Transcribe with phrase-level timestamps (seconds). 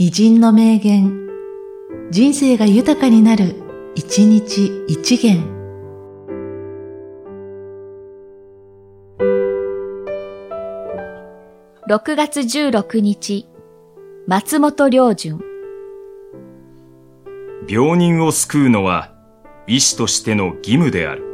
[0.00, 1.26] 偉人の名言、
[2.12, 3.56] 人生が豊かになる、
[3.96, 5.42] 一日一元。
[11.88, 13.48] 6月16日、
[14.28, 15.40] 松本良順。
[17.68, 19.12] 病人を救うのは
[19.66, 21.27] 医師としての義務である。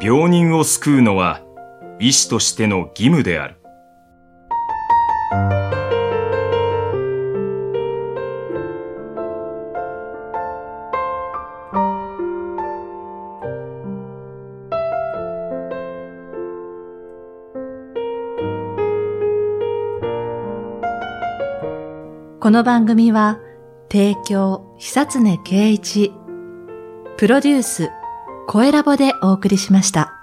[0.00, 1.42] 病人を救うのは
[1.98, 3.56] 医師としての義務である。
[22.40, 23.40] この番組は、
[23.90, 26.12] 提供、久常圭一、
[27.18, 27.90] プロデュース、
[28.50, 30.17] 声ラボでお送りしました。